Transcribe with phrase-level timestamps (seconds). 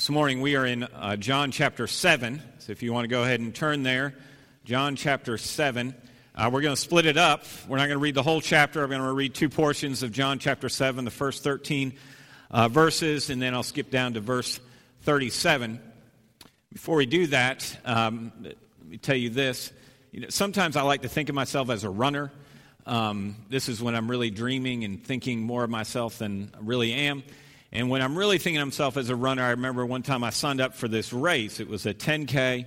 [0.00, 2.40] This morning we are in uh, John chapter 7.
[2.60, 4.14] So if you want to go ahead and turn there,
[4.64, 5.94] John chapter 7.
[6.34, 7.44] Uh, we're going to split it up.
[7.68, 8.82] We're not going to read the whole chapter.
[8.82, 11.92] I'm going to read two portions of John chapter 7, the first 13
[12.50, 14.58] uh, verses, and then I'll skip down to verse
[15.02, 15.78] 37.
[16.72, 18.56] Before we do that, um, let
[18.88, 19.70] me tell you this.
[20.12, 22.32] You know, sometimes I like to think of myself as a runner.
[22.86, 26.94] Um, this is when I'm really dreaming and thinking more of myself than I really
[26.94, 27.22] am.
[27.72, 30.30] And when I'm really thinking of myself as a runner, I remember one time I
[30.30, 31.60] signed up for this race.
[31.60, 32.66] It was a 10K,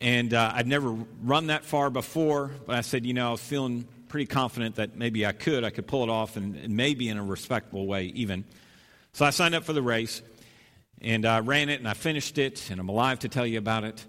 [0.00, 0.90] and uh, I'd never
[1.22, 4.96] run that far before, but I said, you know, I was feeling pretty confident that
[4.96, 5.64] maybe I could.
[5.64, 8.44] I could pull it off, and, and maybe in a respectable way, even.
[9.14, 10.22] So I signed up for the race,
[11.00, 13.82] and I ran it, and I finished it, and I'm alive to tell you about
[13.82, 14.06] it.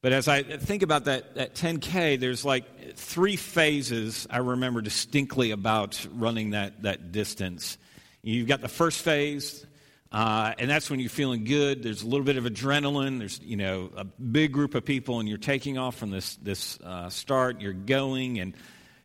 [0.00, 5.52] But as I think about that, that 10K, there's like three phases I remember distinctly
[5.52, 7.78] about running that, that distance.
[8.24, 9.66] You've got the first phase,
[10.12, 11.82] uh, and that's when you're feeling good.
[11.82, 13.18] There's a little bit of adrenaline.
[13.18, 16.78] There's you know a big group of people, and you're taking off from this this
[16.82, 17.60] uh, start.
[17.60, 18.54] You're going, and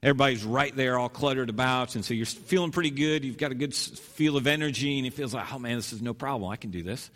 [0.03, 3.25] everybody's right there, all cluttered about, and so you're feeling pretty good.
[3.25, 6.01] You've got a good feel of energy, and it feels like, oh man, this is
[6.03, 6.51] no problem.
[6.51, 7.09] I can do this.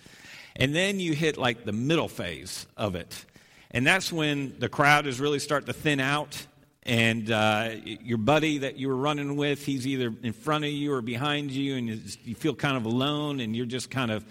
[0.56, 3.26] And then you hit like the middle phase of it,
[3.70, 6.48] and that's when the crowd is really starting to thin out
[6.84, 10.94] and uh, your buddy that you were running with, he's either in front of you
[10.94, 14.26] or behind you, and you feel kind of alone, and you're just kind of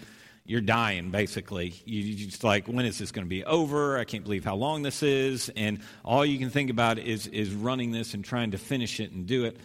[0.45, 1.73] you're dying basically.
[1.85, 3.97] You, are just like, when is this going to be over?
[3.97, 7.53] I can't believe how long this is, and all you can think about is is
[7.53, 9.57] running this and trying to finish it and do it.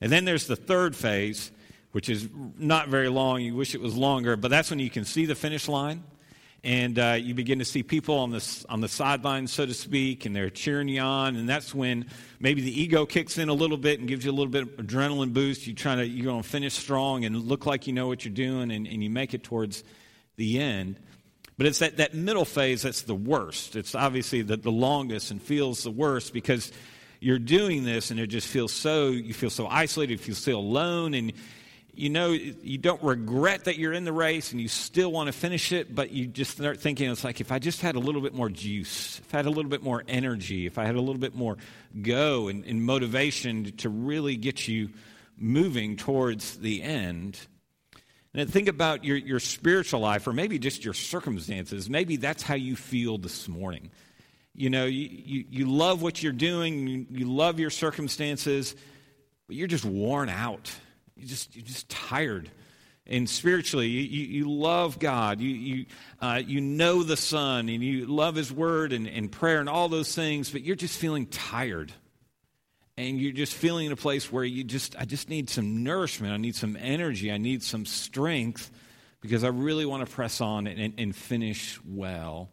[0.00, 1.52] And then there's the third phase,
[1.92, 3.40] which is not very long.
[3.40, 6.02] You wish it was longer, but that's when you can see the finish line
[6.64, 10.26] and uh, you begin to see people on the, on the sidelines, so to speak,
[10.26, 11.34] and they're cheering you on.
[11.34, 12.06] And that's when
[12.38, 14.68] maybe the ego kicks in a little bit and gives you a little bit of
[14.76, 15.66] adrenaline boost.
[15.66, 18.34] You trying to you're going to finish strong and look like you know what you're
[18.34, 19.82] doing, and, and you make it towards
[20.36, 20.98] the end.
[21.58, 23.76] But it's that, that middle phase that's the worst.
[23.76, 26.72] It's obviously the, the longest and feels the worst because
[27.20, 30.56] you're doing this and it just feels so, you feel so isolated, you feel so
[30.58, 31.32] alone, and
[31.94, 35.32] you know you don't regret that you're in the race and you still want to
[35.32, 38.22] finish it but you just start thinking it's like if i just had a little
[38.22, 41.00] bit more juice if i had a little bit more energy if i had a
[41.00, 41.58] little bit more
[42.00, 44.88] go and, and motivation to really get you
[45.36, 47.38] moving towards the end.
[48.34, 51.90] And think about your, your spiritual life or maybe just your circumstances.
[51.90, 53.90] Maybe that's how you feel this morning.
[54.54, 58.76] You know you, you, you love what you're doing you, you love your circumstances
[59.46, 60.70] but you're just worn out
[61.22, 62.50] you just, you're just tired.
[63.06, 65.40] And spiritually, you, you, you love God.
[65.40, 65.86] You, you,
[66.20, 69.88] uh, you know the Son, and you love His Word and, and prayer and all
[69.88, 71.92] those things, but you're just feeling tired.
[72.96, 76.32] And you're just feeling in a place where you just, I just need some nourishment.
[76.32, 77.32] I need some energy.
[77.32, 78.70] I need some strength
[79.20, 82.50] because I really want to press on and, and, finish well.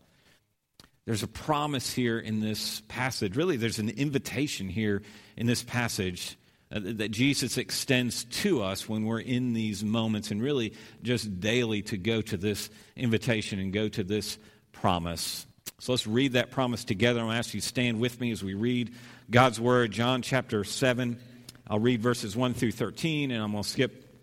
[1.06, 3.36] There's a promise here in this passage.
[3.36, 5.01] Really, there's an invitation here
[5.36, 6.38] in this passage
[6.72, 11.97] that Jesus extends to us when we're in these moments, and really just daily to
[11.97, 14.38] go to this invitation and go to this
[14.72, 15.47] promise.
[15.80, 17.22] So let's read that promise together.
[17.22, 18.94] To ask you to stand with me as we read
[19.31, 21.19] God's Word, John chapter 7.
[21.68, 24.18] I'll read verses 1 through 13, and I'm going to skip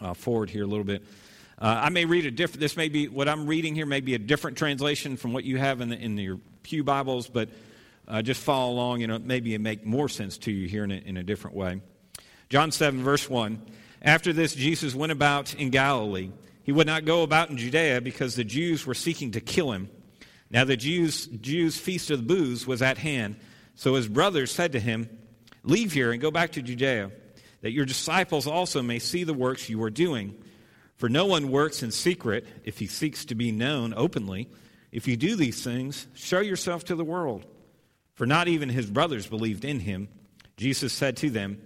[0.00, 1.02] uh, forward here a little bit.
[1.58, 4.14] Uh, I may read a different, this may be, what I'm reading here may be
[4.14, 7.48] a different translation from what you have in, the, in your Pew Bibles, but
[8.08, 9.00] uh, just follow along.
[9.00, 11.56] You know, maybe it make more sense to you here in a, in a different
[11.56, 11.80] way.
[12.48, 13.60] John 7, verse 1.
[14.02, 16.30] After this, Jesus went about in Galilee.
[16.62, 19.88] He would not go about in Judea because the Jews were seeking to kill him.
[20.50, 23.36] Now the Jews, Jews' feast of the booths was at hand.
[23.74, 25.08] So his brothers said to him,
[25.62, 27.10] Leave here and go back to Judea,
[27.62, 30.34] that your disciples also may see the works you are doing.
[30.96, 34.48] For no one works in secret if he seeks to be known openly.
[34.92, 37.44] If you do these things, show yourself to the world.
[38.14, 40.08] For not even his brothers believed in him.
[40.56, 41.60] Jesus said to them,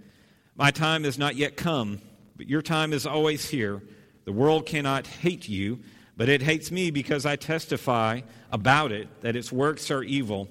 [0.55, 2.01] My time has not yet come,
[2.35, 3.83] but your time is always here.
[4.25, 5.79] The world cannot hate you,
[6.17, 10.49] but it hates me because I testify about it that its works are evil.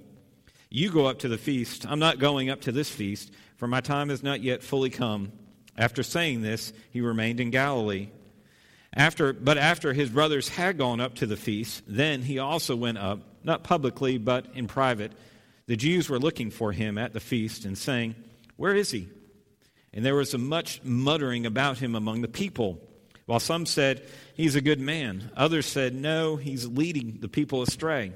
[0.71, 1.87] You go up to the feast.
[1.87, 5.33] I'm not going up to this feast, for my time has not yet fully come.
[5.77, 8.09] After saying this, he remained in Galilee.
[8.95, 12.99] After, but after his brothers had gone up to the feast, then he also went
[12.99, 15.13] up, not publicly, but in private
[15.69, 18.15] the Jews were looking for him at the feast and saying,
[18.57, 19.07] Where is he?
[19.93, 22.81] And there was much muttering about him among the people.
[23.27, 25.31] While some said, He's a good man.
[25.37, 28.13] Others said, No, he's leading the people astray.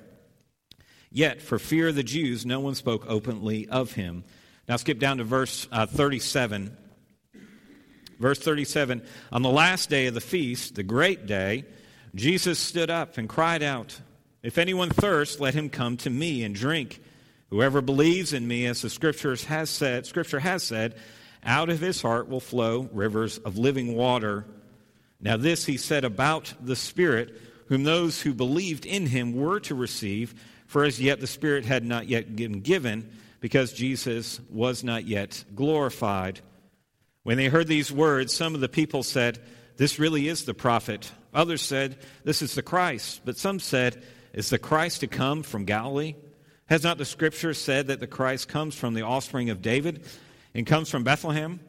[1.10, 4.24] Yet, for fear of the Jews, no one spoke openly of him.
[4.66, 6.74] Now, skip down to verse uh, 37.
[8.18, 11.66] Verse 37 On the last day of the feast, the great day,
[12.14, 14.00] Jesus stood up and cried out,
[14.42, 17.02] If anyone thirsts, let him come to me and drink.
[17.52, 20.94] Whoever believes in me, as the scriptures has said, scripture has said,
[21.44, 24.46] out of his heart will flow rivers of living water.
[25.20, 29.74] Now this he said about the Spirit, whom those who believed in him were to
[29.74, 30.34] receive,
[30.66, 33.10] for as yet the Spirit had not yet been given,
[33.40, 36.40] because Jesus was not yet glorified.
[37.22, 39.38] When they heard these words, some of the people said,
[39.76, 41.12] This really is the prophet.
[41.34, 43.20] Others said, This is the Christ.
[43.26, 44.02] But some said,
[44.32, 46.14] Is the Christ to come from Galilee?
[46.66, 50.04] Has not the scripture said that the Christ comes from the offspring of David
[50.54, 51.60] and comes from Bethlehem,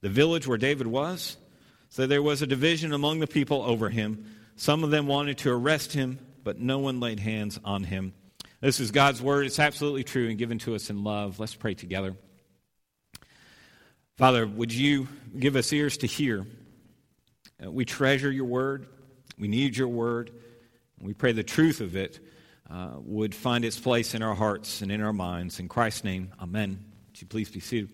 [0.00, 1.36] the village where David was?
[1.88, 4.24] So there was a division among the people over him.
[4.56, 8.12] Some of them wanted to arrest him, but no one laid hands on him.
[8.60, 9.46] This is God's word.
[9.46, 11.40] It's absolutely true and given to us in love.
[11.40, 12.14] Let's pray together.
[14.18, 15.08] Father, would you
[15.38, 16.46] give us ears to hear?
[17.64, 18.86] Uh, we treasure your word.
[19.38, 20.30] We need your word.
[21.00, 22.20] We pray the truth of it
[22.70, 25.58] uh, would find its place in our hearts and in our minds.
[25.58, 26.84] In Christ's name, amen.
[27.08, 27.90] Would you please be seated?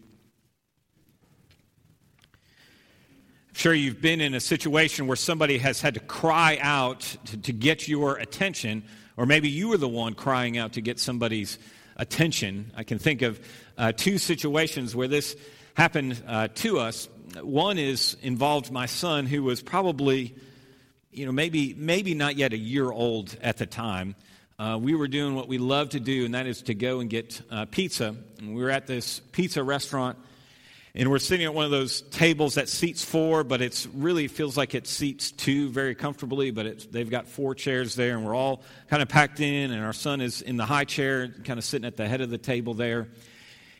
[3.48, 7.36] I'm sure you've been in a situation where somebody has had to cry out to,
[7.38, 8.84] to get your attention,
[9.16, 11.58] or maybe you were the one crying out to get somebody's
[11.96, 12.70] attention.
[12.76, 13.40] I can think of
[13.78, 15.36] uh, two situations where this
[15.74, 17.08] happened uh, to us.
[17.40, 20.34] One is involved my son, who was probably
[21.16, 24.14] you know, maybe, maybe not yet a year old at the time,
[24.58, 27.10] uh, we were doing what we love to do, and that is to go and
[27.10, 28.16] get uh, pizza.
[28.38, 30.16] And we were at this pizza restaurant,
[30.94, 34.56] and we're sitting at one of those tables that seats four, but it's really feels
[34.56, 36.52] like it seats two very comfortably.
[36.52, 39.72] But they've got four chairs there, and we're all kind of packed in.
[39.72, 42.30] And our son is in the high chair, kind of sitting at the head of
[42.30, 43.08] the table there.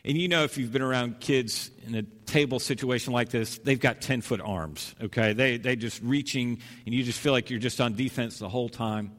[0.05, 3.79] And you know, if you've been around kids in a table situation like this, they've
[3.79, 5.33] got 10 foot arms, okay?
[5.33, 8.69] They, they just reaching, and you just feel like you're just on defense the whole
[8.69, 9.11] time.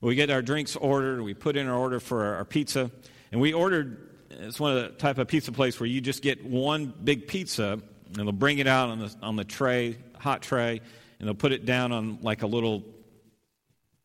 [0.00, 2.90] We get our drinks ordered, we put in our order for our, our pizza,
[3.32, 6.44] and we ordered, it's one of the type of pizza place where you just get
[6.44, 10.80] one big pizza, and they'll bring it out on the, on the tray, hot tray,
[11.18, 12.84] and they'll put it down on like a little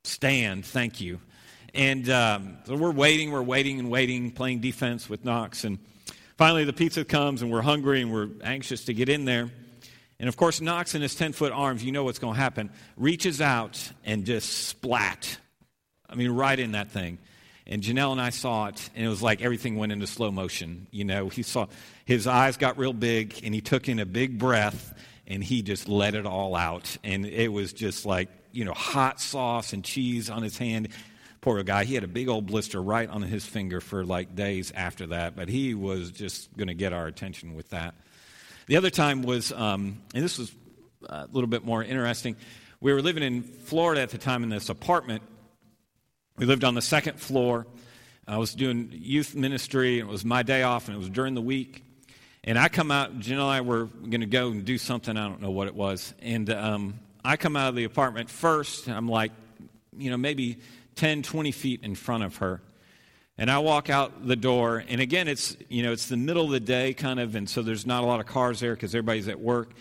[0.04, 1.20] stand, thank you.
[1.74, 5.80] And um, so we're waiting, we're waiting and waiting, playing defense with Knox, and
[6.42, 9.52] Finally, the pizza comes, and we're hungry and we're anxious to get in there.
[10.20, 12.72] And of course, Knox in his 10 foot arms, you know what's going to happen,
[12.98, 15.38] reaches out and just splat.
[16.12, 17.18] I mean, right in that thing.
[17.68, 20.88] And Janelle and I saw it, and it was like everything went into slow motion.
[20.92, 21.68] You know, he saw
[22.06, 24.94] his eyes got real big, and he took in a big breath,
[25.28, 26.98] and he just let it all out.
[27.04, 30.90] And it was just like, you know, hot sauce and cheese on his hand.
[31.40, 34.72] Poor guy, he had a big old blister right on his finger for like days
[34.76, 37.96] after that, but he was just going to get our attention with that.
[38.68, 40.52] The other time was, um, and this was
[41.08, 42.36] a little bit more interesting.
[42.80, 45.24] We were living in Florida at the time in this apartment.
[46.42, 47.68] We lived on the second floor.
[48.28, 51.36] I was doing youth ministry, and it was my day off, and it was during
[51.36, 51.84] the week.
[52.44, 55.28] And I come out, Jen and I were going to go and do something, I
[55.28, 56.16] don't know what it was.
[56.20, 59.32] And um, I come out of the apartment first, and I'm like,
[59.96, 60.58] you know, maybe
[60.96, 62.60] 10, 20 feet in front of her.
[63.38, 66.52] And I walk out the door, and again, it's, you know, it's the middle of
[66.52, 69.28] the day kind of, and so there's not a lot of cars there because everybody's
[69.28, 69.74] at work.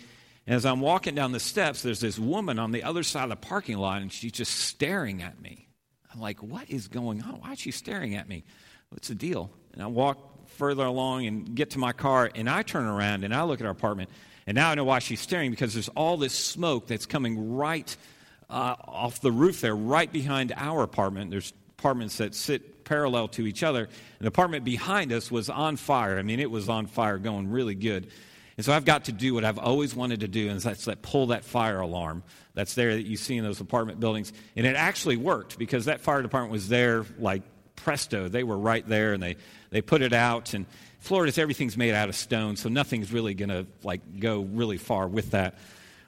[0.46, 3.30] And as I'm walking down the steps, there's this woman on the other side of
[3.30, 5.68] the parking lot, and she's just staring at me.
[6.12, 7.40] I'm like, what is going on?
[7.40, 8.44] Why is she staring at me?
[8.90, 9.50] What's the deal?
[9.72, 13.34] And I walk further along and get to my car, and I turn around and
[13.34, 14.10] I look at our apartment,
[14.46, 17.96] and now I know why she's staring because there's all this smoke that's coming right
[18.48, 21.30] uh, off the roof there, right behind our apartment.
[21.30, 23.84] There's apartments that sit parallel to each other.
[23.84, 23.90] And
[24.20, 26.18] the apartment behind us was on fire.
[26.18, 28.08] I mean, it was on fire, going really good.
[28.60, 31.00] And so I've got to do what I've always wanted to do, and that's that
[31.00, 34.34] pull that fire alarm that's there that you see in those apartment buildings.
[34.54, 37.40] And it actually worked because that fire department was there like
[37.74, 38.28] presto.
[38.28, 39.36] They were right there, and they,
[39.70, 40.52] they put it out.
[40.52, 40.66] And
[40.98, 45.08] Florida's everything's made out of stone, so nothing's really going to like go really far
[45.08, 45.56] with that.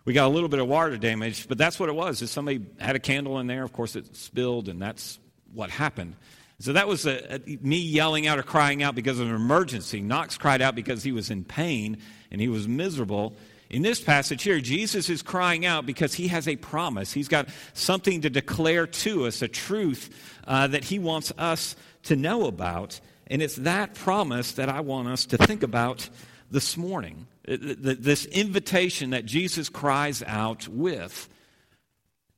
[0.04, 2.21] We got a little bit of water damage, but that's what it was.
[2.21, 5.18] Is somebody had a candle in there, of course it spilled, and that's
[5.54, 6.16] what happened.
[6.59, 10.02] So that was a, a, me yelling out or crying out because of an emergency.
[10.02, 11.97] Knox cried out because he was in pain
[12.33, 13.37] and he was miserable.
[13.71, 17.12] In this passage here, Jesus is crying out because he has a promise.
[17.12, 20.11] He's got something to declare to us, a truth
[20.47, 23.01] uh, that he wants us to know about.
[23.29, 26.09] And it's that promise that I want us to think about
[26.51, 27.27] this morning.
[27.47, 31.29] This invitation that Jesus cries out with.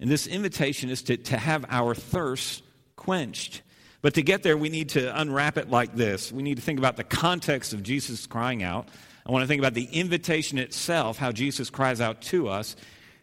[0.01, 2.63] And this invitation is to, to have our thirst
[2.97, 3.63] quenched.
[4.03, 6.31] But to get there, we need to unwrap it like this.
[6.31, 8.89] We need to think about the context of Jesus crying out.
[9.27, 12.77] I want to think about the invitation itself, how Jesus cries out to us.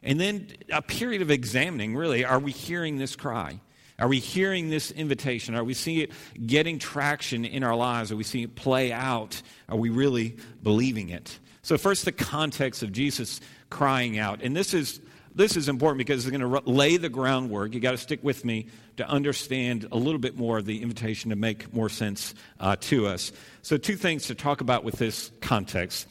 [0.04, 3.60] And then a period of examining really are we hearing this cry?
[4.00, 5.54] Are we hearing this invitation?
[5.54, 6.12] Are we seeing it
[6.48, 8.12] getting traction in our lives?
[8.12, 9.40] Are we seeing it play out?
[9.70, 11.38] Are we really believing it?
[11.62, 13.40] So, first, the context of Jesus
[13.70, 14.42] crying out.
[14.42, 15.00] And this is,
[15.34, 17.74] this is important because it's going to lay the groundwork.
[17.74, 21.30] You've got to stick with me to understand a little bit more of the invitation
[21.30, 23.32] to make more sense uh, to us.
[23.62, 26.08] So, two things to talk about with this context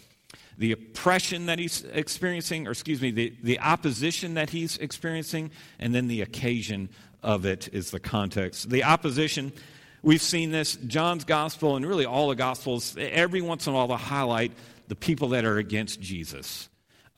[0.61, 5.95] the oppression that he's experiencing, or excuse me, the, the opposition that he's experiencing, and
[5.95, 6.91] then the occasion
[7.23, 8.69] of it is the context.
[8.69, 9.53] The opposition,
[10.03, 13.89] we've seen this, John's gospel, and really all the gospels, every once in a while
[13.89, 14.53] they'll highlight
[14.89, 16.69] the people that are against Jesus.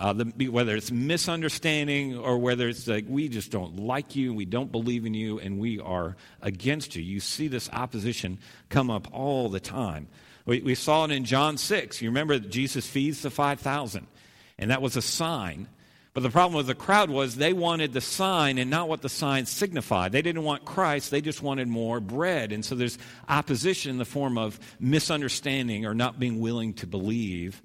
[0.02, 4.44] Uh, the, whether it's misunderstanding or whether it's like we just don't like you, we
[4.44, 7.02] don't believe in you, and we are against you.
[7.04, 10.08] You see this opposition come up all the time.
[10.44, 12.02] We, we saw it in John 6.
[12.02, 14.08] You remember that Jesus feeds the 5,000,
[14.58, 15.68] and that was a sign.
[16.14, 19.08] But the problem with the crowd was they wanted the sign and not what the
[19.08, 20.10] sign signified.
[20.10, 22.50] They didn't want Christ, they just wanted more bread.
[22.50, 27.62] And so there's opposition in the form of misunderstanding or not being willing to believe.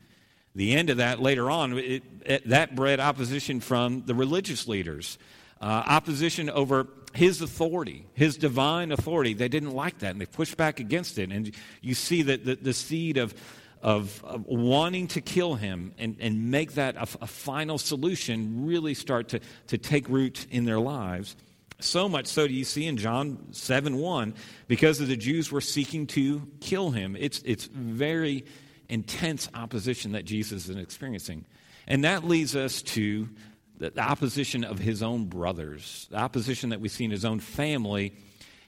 [0.58, 5.20] The end of that later on, it, it, that bred opposition from the religious leaders,
[5.62, 9.36] uh, opposition over his authority, his divine authority.
[9.36, 11.32] They didn't like that and they pushed back against it.
[11.32, 13.36] And you see that the, the seed of,
[13.84, 18.96] of, of, wanting to kill him and, and make that a, a final solution really
[18.96, 21.36] start to, to take root in their lives.
[21.80, 24.34] So much so do you see in John 7 1,
[24.68, 27.16] because the Jews were seeking to kill him.
[27.16, 28.44] It's, it's very
[28.89, 31.46] intense opposition that Jesus is experiencing.
[31.88, 33.29] And that leads us to
[33.77, 38.13] the opposition of his own brothers, the opposition that we see in his own family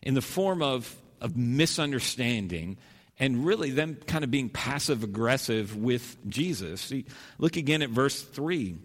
[0.01, 2.77] in the form of, of misunderstanding
[3.19, 6.81] and really them kind of being passive aggressive with Jesus.
[6.81, 7.05] See,
[7.37, 8.77] look again at verse 3.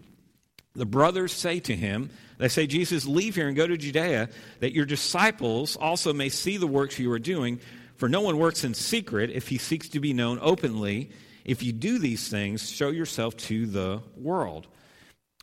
[0.73, 4.73] The brothers say to him, They say, Jesus, leave here and go to Judea, that
[4.73, 7.61] your disciples also may see the works you are doing.
[7.97, 11.11] For no one works in secret if he seeks to be known openly.
[11.45, 14.67] If you do these things, show yourself to the world.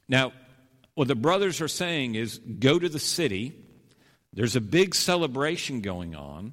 [0.09, 0.33] Now,
[0.95, 3.55] what the brothers are saying is go to the city.
[4.33, 6.53] There's a big celebration going on.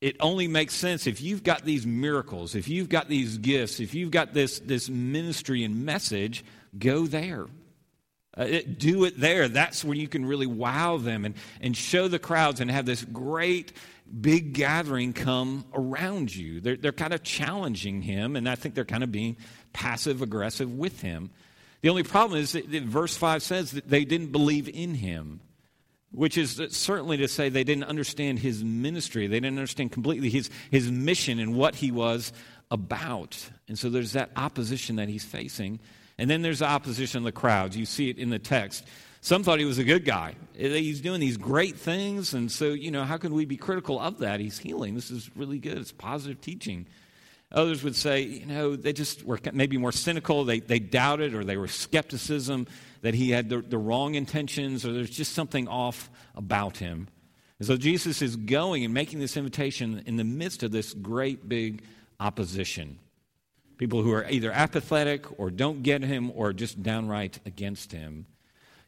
[0.00, 3.94] It only makes sense if you've got these miracles, if you've got these gifts, if
[3.94, 6.44] you've got this, this ministry and message,
[6.78, 7.46] go there.
[8.38, 9.48] Uh, it, do it there.
[9.48, 13.04] That's where you can really wow them and, and show the crowds and have this
[13.04, 13.72] great
[14.20, 16.60] big gathering come around you.
[16.60, 19.36] They're, they're kind of challenging him, and I think they're kind of being
[19.72, 21.30] passive aggressive with him.
[21.80, 25.40] The only problem is that verse 5 says that they didn't believe in him,
[26.10, 29.26] which is certainly to say they didn't understand his ministry.
[29.26, 32.32] They didn't understand completely his, his mission and what he was
[32.70, 33.48] about.
[33.68, 35.78] And so there's that opposition that he's facing.
[36.18, 37.76] And then there's the opposition of the crowds.
[37.76, 38.84] You see it in the text.
[39.20, 40.36] Some thought he was a good guy.
[40.54, 42.34] He's doing these great things.
[42.34, 44.40] And so, you know, how can we be critical of that?
[44.40, 44.94] He's healing.
[44.94, 45.78] This is really good.
[45.78, 46.86] It's positive teaching.
[47.50, 50.44] Others would say, you know, they just were maybe more cynical.
[50.44, 52.66] They, they doubted or they were skepticism
[53.00, 57.08] that he had the, the wrong intentions or there's just something off about him.
[57.58, 61.48] And so Jesus is going and making this invitation in the midst of this great
[61.48, 61.82] big
[62.20, 62.98] opposition.
[63.78, 68.26] People who are either apathetic or don't get him or just downright against him.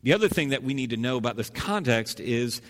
[0.02, 2.62] The other thing that we need to know about this context is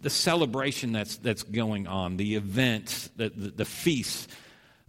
[0.00, 4.30] the celebration that's, that's going on, the event, the, the, the feast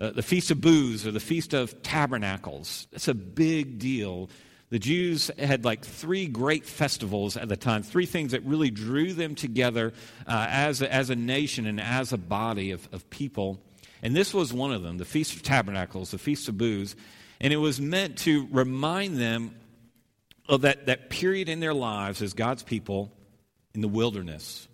[0.02, 2.88] uh, the Feast of Booths or the Feast of Tabernacles.
[2.92, 4.32] It's a big deal.
[4.72, 9.14] The Jews had like three great festivals at the time, three things that really drew
[9.14, 9.94] them together
[10.26, 13.62] uh, as, a, as a nation and as a body of, of people.
[14.02, 16.96] And this was one of them the Feast of Tabernacles, the Feast of Booths.
[17.40, 19.54] And it was meant to remind them
[20.52, 23.12] of that, that period in their lives as God's people
[23.74, 24.68] in the wilderness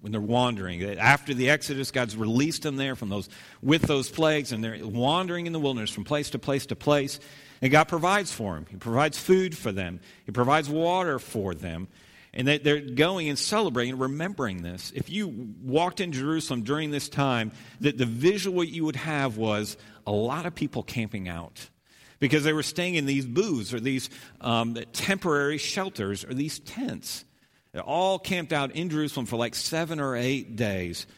[0.00, 0.82] when they're wandering.
[0.98, 3.30] After the Exodus, God's released them there from those
[3.62, 7.18] with those plagues, and they're wandering in the wilderness from place to place to place.
[7.62, 8.66] And God provides for them.
[8.68, 10.00] He provides food for them.
[10.26, 11.88] He provides water for them.
[12.34, 14.92] And they're going and celebrating and remembering this.
[14.94, 15.28] If you
[15.62, 20.46] walked in Jerusalem during this time, that the visual you would have was a lot
[20.46, 21.68] of people camping out
[22.22, 24.08] because they were staying in these booths or these
[24.40, 27.24] um, temporary shelters or these tents.
[27.72, 31.08] They all camped out in Jerusalem for like seven or eight days.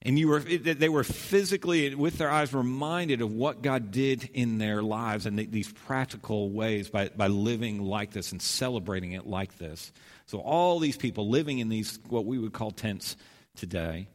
[0.00, 4.56] And you were, they were physically, with their eyes, reminded of what God did in
[4.56, 9.58] their lives and these practical ways by, by living like this and celebrating it like
[9.58, 9.92] this.
[10.24, 13.18] So, all these people living in these, what we would call tents
[13.54, 14.08] today.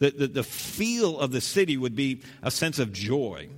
[0.00, 3.48] The, the, the feel of the city would be a sense of joy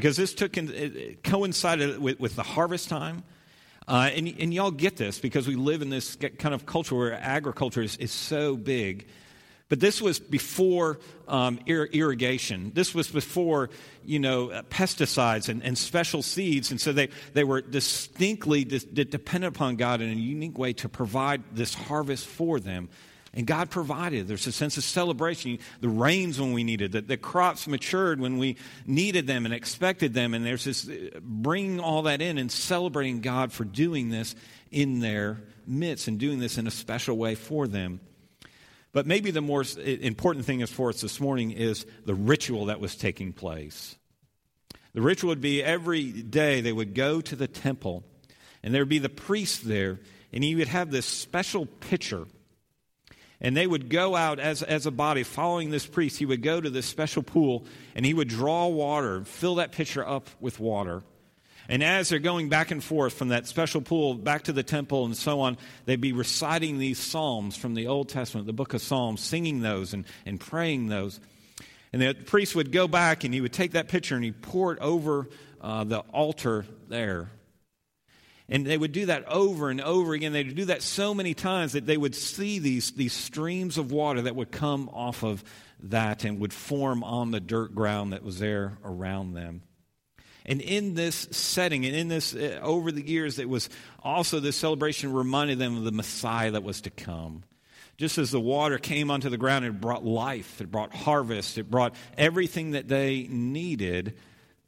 [0.00, 3.24] because this took in, coincided with, with the harvest time
[3.88, 7.12] Uh, and, and y'all get this because we live in this kind of culture where
[7.12, 9.06] agriculture is, is so big.
[9.68, 10.98] But this was before
[11.28, 12.72] um, ir- irrigation.
[12.74, 13.70] This was before,
[14.04, 16.70] you know, uh, pesticides and, and, special seeds.
[16.72, 20.88] And so they, they were distinctly dis- dependent upon God in a unique way to
[20.88, 22.88] provide this harvest for them.
[23.36, 24.26] And God provided.
[24.26, 25.58] There's a sense of celebration.
[25.82, 30.14] The rains when we needed, the, the crops matured when we needed them and expected
[30.14, 30.32] them.
[30.32, 34.34] And there's this uh, bringing all that in and celebrating God for doing this
[34.70, 38.00] in their midst and doing this in a special way for them.
[38.92, 42.80] But maybe the more important thing is for us this morning is the ritual that
[42.80, 43.96] was taking place.
[44.94, 48.02] The ritual would be every day they would go to the temple,
[48.62, 50.00] and there would be the priest there,
[50.32, 52.26] and he would have this special pitcher
[53.40, 56.18] and they would go out as, as a body following this priest.
[56.18, 57.64] He would go to this special pool
[57.94, 61.02] and he would draw water, fill that pitcher up with water.
[61.68, 65.04] And as they're going back and forth from that special pool back to the temple
[65.04, 68.80] and so on, they'd be reciting these psalms from the Old Testament, the book of
[68.80, 71.20] Psalms, singing those and, and praying those.
[71.92, 74.72] And the priest would go back and he would take that pitcher and he'd pour
[74.72, 75.28] it over
[75.60, 77.30] uh, the altar there.
[78.48, 80.32] And they would do that over and over again.
[80.32, 83.90] They would do that so many times that they would see these, these streams of
[83.90, 85.42] water that would come off of
[85.80, 89.62] that and would form on the dirt ground that was there around them.
[90.46, 93.68] And in this setting, and in this, uh, over the years, it was
[94.02, 97.42] also this celebration reminded them of the Messiah that was to come.
[97.98, 101.68] Just as the water came onto the ground, it brought life, it brought harvest, it
[101.68, 104.16] brought everything that they needed.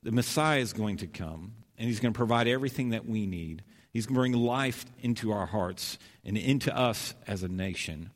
[0.02, 3.62] The Messiah is going to come, and he's going to provide everything that we need.
[3.92, 8.10] He's going to bring life into our hearts and into us as a nation.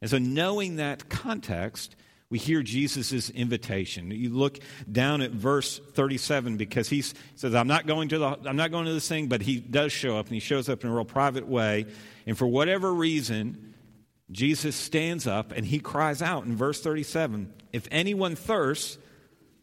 [0.00, 1.96] And so, knowing that context,
[2.28, 4.10] we hear Jesus' invitation.
[4.10, 4.58] You look
[4.90, 8.86] down at verse 37 because he says, I'm not going to the, I'm not going
[8.86, 11.04] to this thing, but he does show up and he shows up in a real
[11.04, 11.86] private way.
[12.26, 13.74] And for whatever reason,
[14.30, 18.98] Jesus stands up and he cries out in verse 37 If anyone thirsts,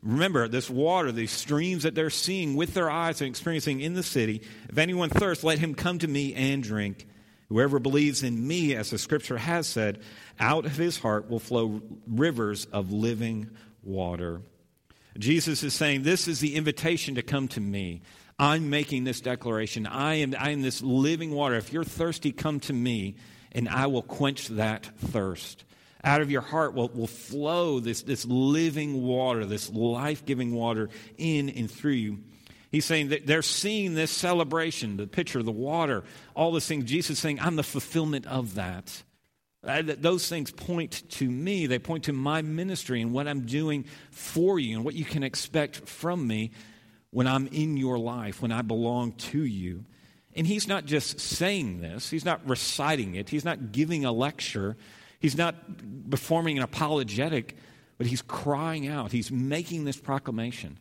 [0.04, 4.02] Remember, this water, these streams that they're seeing with their eyes and experiencing in the
[4.04, 7.08] city, if anyone thirsts, let him come to me and drink.
[7.50, 10.00] Whoever believes in me, as the scripture has said,
[10.40, 13.52] out of his heart will flow rivers of living
[13.84, 14.42] water.
[15.20, 18.02] Jesus is saying, This is the invitation to come to me.
[18.40, 19.86] I'm making this declaration.
[19.86, 21.56] I am, I am this living water.
[21.56, 23.18] If you're thirsty, come to me,
[23.52, 25.64] and I will quench that thirst
[26.04, 30.90] out of your heart will, will flow this, this living water, this life giving water
[31.18, 32.20] in and through you.
[32.72, 36.04] He's saying that they're seeing this celebration, the picture, the water,
[36.36, 36.86] all these things.
[36.86, 39.04] Jesus is saying, I'm the fulfillment of that.
[39.64, 40.02] Uh, that.
[40.02, 41.68] Those things point to me.
[41.68, 45.22] They point to my ministry and what I'm doing for you and what you can
[45.22, 46.52] expect from me
[47.12, 49.84] when I'm in your life, when I belong to you.
[50.34, 54.78] And he's not just saying this, he's not reciting it, he's not giving a lecture.
[55.22, 55.56] He's not
[56.10, 57.56] performing an apologetic,
[57.98, 59.12] but he's crying out.
[59.12, 60.78] He's making this proclamation.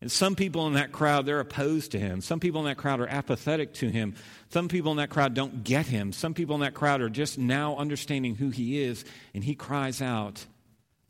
[0.00, 2.20] And some people in that crowd, they're opposed to him.
[2.20, 4.14] Some people in that crowd are apathetic to him.
[4.50, 6.12] Some people in that crowd don't get him.
[6.12, 9.04] Some people in that crowd are just now understanding who he is.
[9.32, 10.44] And he cries out,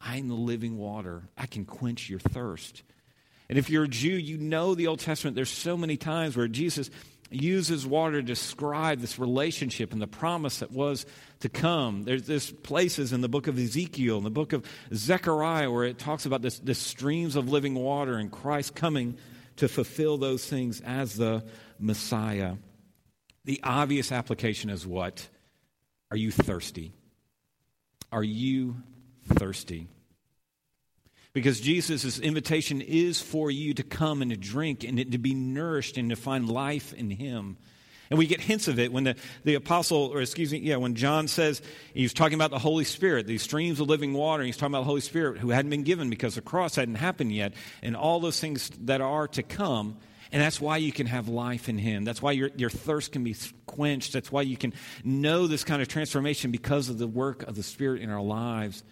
[0.01, 1.25] I am the living water.
[1.37, 2.83] I can quench your thirst.
[3.49, 5.35] And if you're a Jew, you know the Old Testament.
[5.35, 6.91] There's so many times where Jesus
[7.31, 11.05] uses water to describe this relationship and the promise that was
[11.41, 12.05] to come.
[12.05, 14.65] There's, there's places in the book of Ezekiel, in the book of
[14.95, 19.19] Zechariah, where it talks about this, this streams of living water and Christ coming
[19.57, 21.45] to fulfill those things as the
[21.79, 22.55] Messiah.
[23.45, 25.29] The obvious application is what?
[26.11, 26.93] Are you thirsty?
[28.11, 28.77] Are you
[29.35, 29.89] thirsty?
[31.33, 35.97] Because Jesus' invitation is for you to come and to drink and to be nourished
[35.99, 37.57] and to find life in Him.
[38.11, 40.95] And we get hints of it when the, the apostle, or excuse me, yeah, when
[40.95, 41.61] John says
[41.93, 44.87] he's talking about the Holy Spirit, these streams of living water, he's talking about the
[44.87, 48.41] Holy Spirit who hadn't been given because the cross hadn't happened yet, and all those
[48.41, 49.99] things that are to come.
[50.31, 52.05] And that's why you can have life in Him.
[52.05, 53.35] That's why your, your thirst can be
[53.67, 54.13] quenched.
[54.13, 57.63] That's why you can know this kind of transformation because of the work of the
[57.63, 58.83] Spirit in our lives.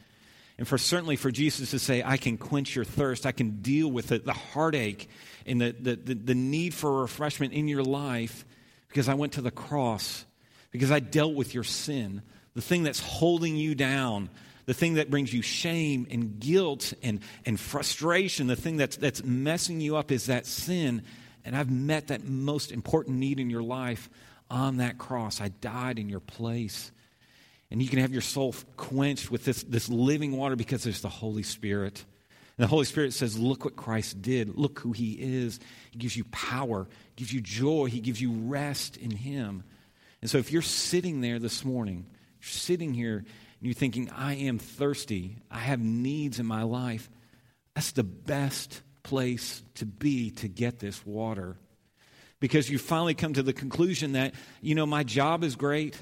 [0.59, 3.91] And for certainly for Jesus to say, I can quench your thirst, I can deal
[3.91, 5.09] with it, the heartache
[5.45, 8.45] and the, the, the, the need for refreshment in your life
[8.89, 10.25] because I went to the cross,
[10.71, 12.23] because I dealt with your sin,
[12.55, 14.31] the thing that's holding you down,
[14.65, 19.23] the thing that brings you shame and guilt and, and frustration, the thing that's, that's
[19.23, 21.03] messing you up is that sin.
[21.45, 24.09] And I've met that most important need in your life
[24.51, 25.41] on that cross.
[25.41, 26.91] I died in your place.
[27.71, 31.09] And you can have your soul quenched with this, this living water because there's the
[31.09, 32.05] Holy Spirit.
[32.57, 34.57] And the Holy Spirit says, Look what Christ did.
[34.57, 35.59] Look who He is.
[35.91, 39.65] He gives you power, He gives you joy, He gives you rest in Him.
[40.23, 42.07] And so if you're sitting there this morning,
[42.41, 43.27] you're sitting here and
[43.61, 47.11] you're thinking, I am thirsty, I have needs in my life,
[47.75, 51.57] that's the best place to be to get this water.
[52.41, 55.97] Because you finally come to the conclusion that, you know, my job is great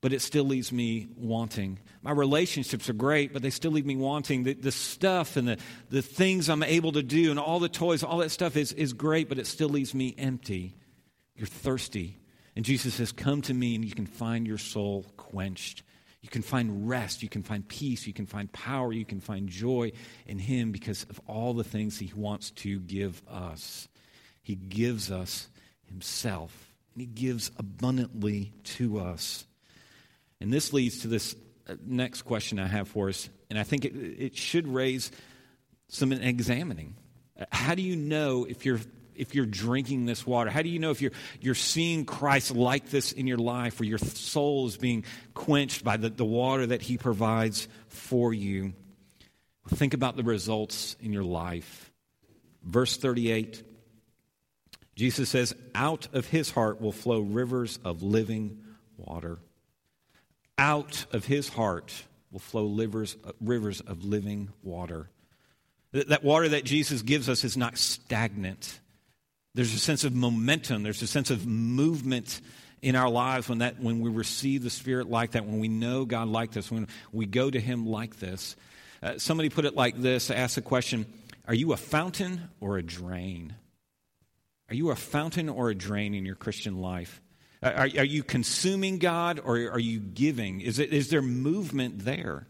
[0.00, 1.78] but it still leaves me wanting.
[2.02, 4.44] My relationships are great, but they still leave me wanting.
[4.44, 5.58] The, the stuff and the,
[5.90, 8.92] the things I'm able to do and all the toys, all that stuff is, is
[8.92, 10.76] great, but it still leaves me empty.
[11.36, 12.18] You're thirsty.
[12.54, 15.82] And Jesus says, Come to me and you can find your soul quenched.
[16.20, 17.22] You can find rest.
[17.22, 18.06] You can find peace.
[18.06, 18.92] You can find power.
[18.92, 19.92] You can find joy
[20.26, 23.88] in Him because of all the things He wants to give us.
[24.42, 25.48] He gives us
[25.84, 29.46] Himself, and He gives abundantly to us.
[30.40, 31.34] And this leads to this
[31.68, 35.10] uh, next question I have for us, and I think it, it should raise
[35.88, 36.96] some examining.
[37.50, 38.80] How do you know if you're
[39.14, 40.50] if you're drinking this water?
[40.50, 43.88] How do you know if you're you're seeing Christ like this in your life, where
[43.88, 48.72] your soul is being quenched by the, the water that He provides for you?
[49.68, 51.92] Think about the results in your life.
[52.62, 53.62] Verse 38
[54.98, 58.58] Jesus says, Out of his heart will flow rivers of living
[58.96, 59.38] water.
[60.58, 61.94] Out of his heart
[62.30, 65.08] will flow livers, uh, rivers of living water.
[65.92, 68.80] That water that Jesus gives us is not stagnant.
[69.54, 72.40] There's a sense of momentum, there's a sense of movement
[72.82, 76.04] in our lives when, that, when we receive the Spirit like that, when we know
[76.04, 78.56] God like this, when we go to Him like this.
[79.02, 81.06] Uh, somebody put it like this ask the question
[81.46, 83.54] Are you a fountain or a drain?
[84.68, 87.20] Are you a fountain or a drain in your Christian life?
[87.62, 90.60] Are, are you consuming God or are you giving?
[90.60, 92.46] Is, it, is there movement there?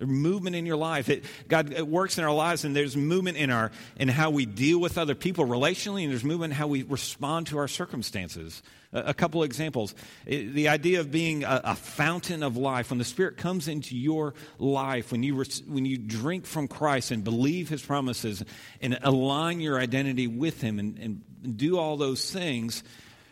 [0.00, 1.08] movement in your life.
[1.08, 4.44] It, God it works in our lives, and there's movement in our in how we
[4.44, 8.62] deal with other people relationally, and there's movement in how we respond to our circumstances.
[8.92, 9.94] A, a couple of examples:
[10.26, 12.90] it, the idea of being a, a, fountain of life.
[12.90, 17.22] When the Spirit comes into your life, when you when you drink from Christ and
[17.22, 18.44] believe His promises,
[18.80, 22.82] and align your identity with Him, and, and do all those things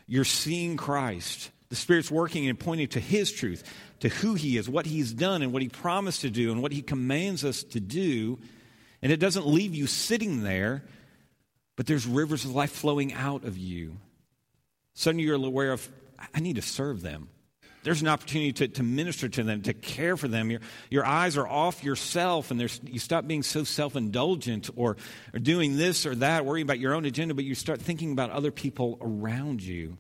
[0.06, 1.50] you're seeing Christ.
[1.68, 3.64] The Spirit's working and pointing to His truth,
[4.00, 6.72] to who He is, what He's done, and what He promised to do, and what
[6.72, 8.38] He commands us to do.
[9.00, 10.84] And it doesn't leave you sitting there,
[11.76, 13.96] but there's rivers of life flowing out of you.
[14.94, 15.88] Suddenly you're aware of,
[16.34, 17.28] I need to serve them.
[17.82, 20.50] There's an opportunity to, to minister to them, to care for them.
[20.50, 24.96] Your, your eyes are off yourself, and you stop being so self indulgent or,
[25.34, 28.30] or doing this or that, worrying about your own agenda, but you start thinking about
[28.30, 29.98] other people around you.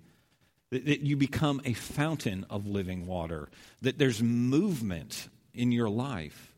[0.70, 3.50] That, that you become a fountain of living water,
[3.82, 6.54] that there's movement in your life.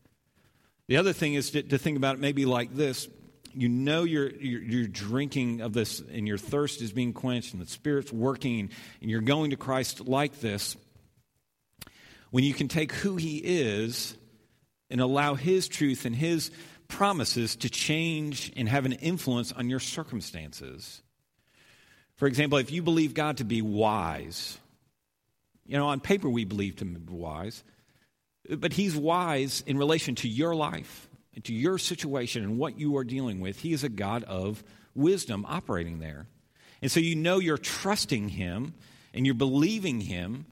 [0.87, 3.09] The other thing is to, to think about it maybe like this
[3.57, 7.61] you know you're, you're, you're, drinking of this and your thirst is being quenched and
[7.61, 8.69] the Spirit's working
[9.01, 10.75] and you're going to Christ like this
[12.31, 14.15] when you can take who He is
[14.89, 16.51] and allow His truth and His
[16.87, 21.01] promises to change and have an influence on your circumstances.
[22.15, 24.57] For example, if you believe God to be wise,
[25.65, 27.63] you know, on paper we believe Him to be wise,
[28.49, 32.97] but He's wise in relation to your life and to your situation and what you
[32.97, 33.59] are dealing with.
[33.59, 36.27] He is a God of wisdom operating there.
[36.81, 38.73] And so you know you're trusting Him
[39.13, 40.45] and you're believing Him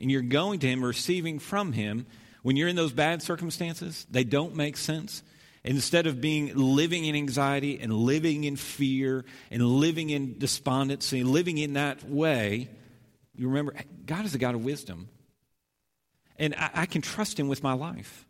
[0.00, 2.06] and you're going to Him, receiving from Him,
[2.42, 5.22] when you're in those bad circumstances, they don't make sense.
[5.62, 11.58] Instead of being living in anxiety and living in fear and living in despondency, living
[11.58, 12.70] in that way,
[13.36, 13.74] you remember
[14.06, 15.08] God is a God of wisdom.
[16.38, 18.26] And I, I can trust Him with my life.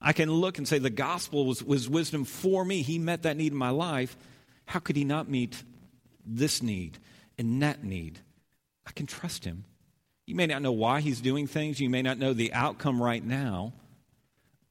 [0.00, 2.82] I can look and say, the gospel was, was wisdom for me.
[2.82, 4.16] He met that need in my life.
[4.66, 5.62] How could He not meet
[6.24, 6.98] this need
[7.38, 8.18] and that need?
[8.86, 9.64] I can trust Him.
[10.26, 13.24] You may not know why he's doing things, you may not know the outcome right
[13.24, 13.72] now,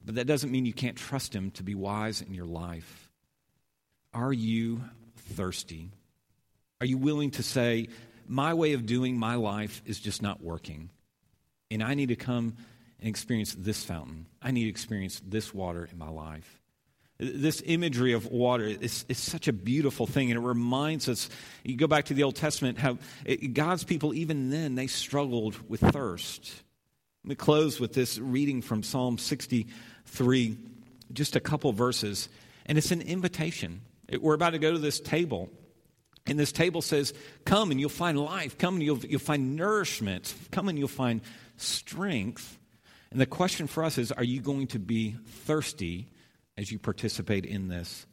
[0.04, 3.10] but that doesn't mean you can't trust him to be wise in your life.
[4.14, 4.84] Are you
[5.34, 5.92] thirsty?
[6.82, 7.88] Are you willing to say,
[8.28, 10.90] My way of doing my life is just not working,
[11.72, 12.58] and I need to come
[13.00, 14.26] and experience this fountain?
[14.42, 16.62] I need to experience this water in my life.
[17.18, 21.30] This imagery of water is, is, such a beautiful thing, and it reminds us.
[21.64, 25.56] You go back to the Old Testament, how it, God's people, even then, they struggled
[25.70, 26.52] with thirst.
[27.24, 30.58] Let me close with this reading from Psalm 63,
[31.14, 32.28] just a couple verses,
[32.66, 33.82] and it's an invitation.
[34.10, 35.50] It, we're about to go to this table,
[36.28, 37.14] and this table says,
[37.46, 41.22] Come and you'll find life, come and you'll, you'll find nourishment, come and you'll find
[41.56, 42.60] strength.
[43.10, 46.10] And the question for us is, are you going to be thirsty?
[46.58, 48.06] As you participate in this.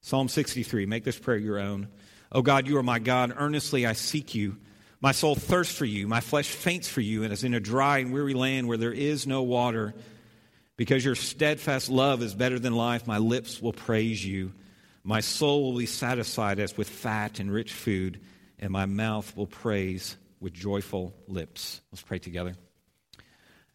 [0.00, 1.88] Psalm 63, make this prayer your own.
[2.32, 3.34] Oh God, you are my God.
[3.36, 4.56] Earnestly I seek you.
[5.00, 6.06] My soul thirsts for you.
[6.06, 8.92] My flesh faints for you, and as in a dry and weary land where there
[8.92, 9.94] is no water.
[10.76, 14.52] Because your steadfast love is better than life, my lips will praise you.
[15.02, 18.20] My soul will be satisfied as with fat and rich food,
[18.58, 21.80] and my mouth will praise with joyful lips.
[21.92, 22.54] Let's pray together.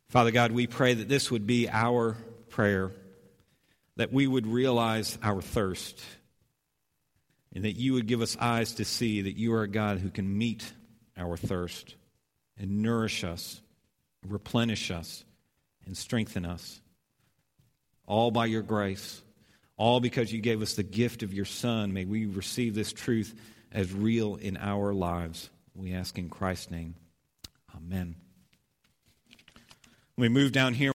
[0.10, 2.16] Father God, we pray that this would be our
[2.50, 2.92] prayer,
[3.98, 6.04] that we would realize our thirst,
[7.54, 10.10] and that you would give us eyes to see that you are a God who
[10.10, 10.72] can meet
[11.18, 11.96] our thirst
[12.58, 13.62] and nourish us,
[14.28, 15.24] replenish us,
[15.86, 16.82] and strengthen us
[18.08, 19.22] all by your grace,
[19.78, 21.94] all because you gave us the gift of your Son.
[21.94, 23.34] May we receive this truth
[23.72, 25.50] as real in our lives.
[25.74, 26.96] We ask in Christ's name.
[27.76, 28.16] Amen.
[30.18, 30.94] We move down here.